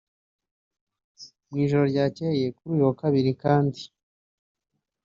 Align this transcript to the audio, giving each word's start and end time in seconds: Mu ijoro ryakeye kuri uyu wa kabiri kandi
Mu 1.49 1.55
ijoro 1.63 1.83
ryakeye 1.91 2.45
kuri 2.55 2.69
uyu 2.73 2.87
wa 2.87 2.95
kabiri 3.01 3.31
kandi 3.43 3.81